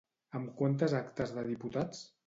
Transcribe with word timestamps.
Amb 0.39 0.49
quantes 0.61 0.97
actes 1.03 1.37
de 1.37 1.47
diputats? 1.51 2.07